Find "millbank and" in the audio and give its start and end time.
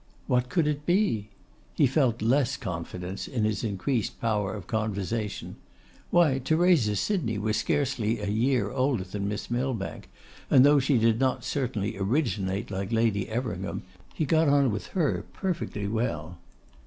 9.51-10.65